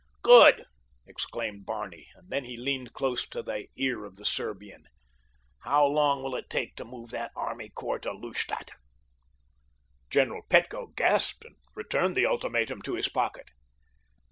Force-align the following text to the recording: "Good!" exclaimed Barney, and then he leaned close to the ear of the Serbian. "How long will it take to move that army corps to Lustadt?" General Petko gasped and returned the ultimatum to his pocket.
"Good!" 0.23 0.63
exclaimed 1.05 1.67
Barney, 1.67 2.07
and 2.15 2.31
then 2.31 2.43
he 2.45 2.57
leaned 2.57 2.91
close 2.91 3.27
to 3.27 3.43
the 3.43 3.67
ear 3.77 4.03
of 4.03 4.15
the 4.15 4.25
Serbian. 4.25 4.85
"How 5.59 5.85
long 5.85 6.23
will 6.23 6.35
it 6.35 6.49
take 6.49 6.75
to 6.77 6.83
move 6.83 7.11
that 7.11 7.31
army 7.35 7.69
corps 7.69 7.99
to 7.99 8.11
Lustadt?" 8.11 8.71
General 10.09 10.41
Petko 10.49 10.87
gasped 10.95 11.45
and 11.45 11.57
returned 11.75 12.17
the 12.17 12.25
ultimatum 12.25 12.81
to 12.81 12.95
his 12.95 13.09
pocket. 13.09 13.49